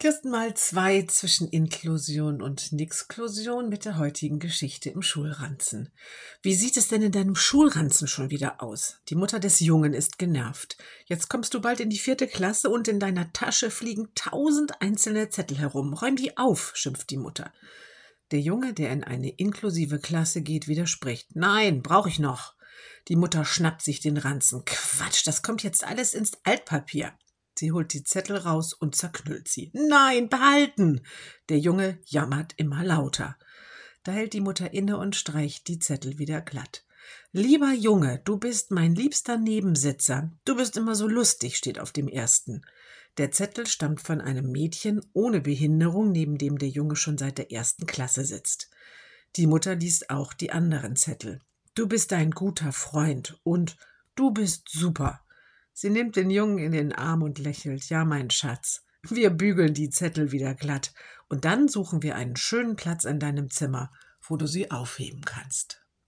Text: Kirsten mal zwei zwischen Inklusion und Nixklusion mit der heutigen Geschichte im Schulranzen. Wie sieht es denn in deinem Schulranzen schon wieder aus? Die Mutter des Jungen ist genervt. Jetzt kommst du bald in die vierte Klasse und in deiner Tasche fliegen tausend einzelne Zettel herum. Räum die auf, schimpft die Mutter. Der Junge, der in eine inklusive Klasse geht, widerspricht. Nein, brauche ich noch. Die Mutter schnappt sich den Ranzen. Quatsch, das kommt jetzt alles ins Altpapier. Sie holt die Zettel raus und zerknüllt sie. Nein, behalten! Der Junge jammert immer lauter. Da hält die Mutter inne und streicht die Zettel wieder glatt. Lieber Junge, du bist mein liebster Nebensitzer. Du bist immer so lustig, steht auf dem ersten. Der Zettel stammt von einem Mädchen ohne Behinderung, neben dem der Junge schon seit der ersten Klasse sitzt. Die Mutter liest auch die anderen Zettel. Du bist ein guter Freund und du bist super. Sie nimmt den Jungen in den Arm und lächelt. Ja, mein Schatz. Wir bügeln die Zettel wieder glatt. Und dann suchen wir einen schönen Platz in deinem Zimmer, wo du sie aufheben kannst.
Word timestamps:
Kirsten 0.00 0.30
mal 0.30 0.54
zwei 0.54 1.02
zwischen 1.02 1.46
Inklusion 1.50 2.40
und 2.40 2.72
Nixklusion 2.72 3.68
mit 3.68 3.84
der 3.84 3.98
heutigen 3.98 4.38
Geschichte 4.38 4.88
im 4.88 5.02
Schulranzen. 5.02 5.92
Wie 6.40 6.54
sieht 6.54 6.78
es 6.78 6.88
denn 6.88 7.02
in 7.02 7.12
deinem 7.12 7.34
Schulranzen 7.34 8.08
schon 8.08 8.30
wieder 8.30 8.62
aus? 8.62 9.00
Die 9.10 9.14
Mutter 9.14 9.38
des 9.38 9.60
Jungen 9.60 9.92
ist 9.92 10.18
genervt. 10.18 10.78
Jetzt 11.04 11.28
kommst 11.28 11.52
du 11.52 11.60
bald 11.60 11.80
in 11.80 11.90
die 11.90 11.98
vierte 11.98 12.26
Klasse 12.26 12.70
und 12.70 12.88
in 12.88 12.98
deiner 12.98 13.30
Tasche 13.34 13.70
fliegen 13.70 14.08
tausend 14.14 14.80
einzelne 14.80 15.28
Zettel 15.28 15.58
herum. 15.58 15.92
Räum 15.92 16.16
die 16.16 16.38
auf, 16.38 16.72
schimpft 16.74 17.10
die 17.10 17.18
Mutter. 17.18 17.52
Der 18.30 18.40
Junge, 18.40 18.72
der 18.72 18.92
in 18.92 19.04
eine 19.04 19.28
inklusive 19.28 19.98
Klasse 19.98 20.40
geht, 20.40 20.66
widerspricht. 20.66 21.36
Nein, 21.36 21.82
brauche 21.82 22.08
ich 22.08 22.18
noch. 22.18 22.54
Die 23.08 23.16
Mutter 23.16 23.44
schnappt 23.44 23.82
sich 23.82 24.00
den 24.00 24.16
Ranzen. 24.16 24.64
Quatsch, 24.64 25.26
das 25.26 25.42
kommt 25.42 25.62
jetzt 25.62 25.84
alles 25.84 26.14
ins 26.14 26.32
Altpapier. 26.44 27.12
Sie 27.60 27.72
holt 27.72 27.92
die 27.92 28.04
Zettel 28.04 28.38
raus 28.38 28.72
und 28.72 28.96
zerknüllt 28.96 29.46
sie. 29.46 29.70
Nein, 29.74 30.30
behalten! 30.30 31.02
Der 31.50 31.58
Junge 31.58 31.98
jammert 32.06 32.54
immer 32.56 32.82
lauter. 32.82 33.36
Da 34.02 34.12
hält 34.12 34.32
die 34.32 34.40
Mutter 34.40 34.72
inne 34.72 34.96
und 34.96 35.14
streicht 35.14 35.68
die 35.68 35.78
Zettel 35.78 36.18
wieder 36.18 36.40
glatt. 36.40 36.86
Lieber 37.32 37.70
Junge, 37.74 38.22
du 38.24 38.38
bist 38.38 38.70
mein 38.70 38.94
liebster 38.94 39.36
Nebensitzer. 39.36 40.32
Du 40.46 40.56
bist 40.56 40.78
immer 40.78 40.94
so 40.94 41.06
lustig, 41.06 41.58
steht 41.58 41.78
auf 41.78 41.92
dem 41.92 42.08
ersten. 42.08 42.62
Der 43.18 43.30
Zettel 43.30 43.66
stammt 43.66 44.00
von 44.00 44.22
einem 44.22 44.50
Mädchen 44.50 45.02
ohne 45.12 45.42
Behinderung, 45.42 46.12
neben 46.12 46.38
dem 46.38 46.56
der 46.56 46.70
Junge 46.70 46.96
schon 46.96 47.18
seit 47.18 47.36
der 47.36 47.52
ersten 47.52 47.84
Klasse 47.84 48.24
sitzt. 48.24 48.70
Die 49.36 49.46
Mutter 49.46 49.74
liest 49.74 50.08
auch 50.08 50.32
die 50.32 50.50
anderen 50.50 50.96
Zettel. 50.96 51.42
Du 51.74 51.86
bist 51.86 52.10
ein 52.14 52.30
guter 52.30 52.72
Freund 52.72 53.38
und 53.42 53.76
du 54.14 54.30
bist 54.30 54.70
super. 54.70 55.20
Sie 55.80 55.88
nimmt 55.88 56.16
den 56.16 56.28
Jungen 56.28 56.58
in 56.58 56.72
den 56.72 56.92
Arm 56.92 57.22
und 57.22 57.38
lächelt. 57.38 57.88
Ja, 57.88 58.04
mein 58.04 58.28
Schatz. 58.28 58.84
Wir 59.08 59.30
bügeln 59.30 59.72
die 59.72 59.88
Zettel 59.88 60.30
wieder 60.30 60.54
glatt. 60.54 60.92
Und 61.30 61.46
dann 61.46 61.68
suchen 61.68 62.02
wir 62.02 62.16
einen 62.16 62.36
schönen 62.36 62.76
Platz 62.76 63.06
in 63.06 63.18
deinem 63.18 63.48
Zimmer, 63.48 63.90
wo 64.20 64.36
du 64.36 64.46
sie 64.46 64.70
aufheben 64.70 65.22
kannst. 65.24 65.82